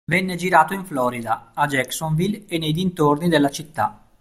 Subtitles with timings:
[0.05, 3.99] Venne girato in Florida, a Jacksonville e nei dintorni della città.